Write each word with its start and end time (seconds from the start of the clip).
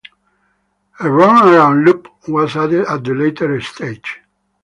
A 0.99 1.03
runaround 1.05 1.85
loop 1.85 2.07
was 2.27 2.55
added 2.57 2.87
at 2.87 3.07
a 3.07 3.13
later 3.13 3.61
stage. 3.61 4.19